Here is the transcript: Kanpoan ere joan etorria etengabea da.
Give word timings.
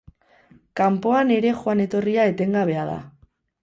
Kanpoan 0.81 1.35
ere 1.37 1.53
joan 1.61 1.87
etorria 1.87 2.29
etengabea 2.35 2.91
da. 2.93 3.01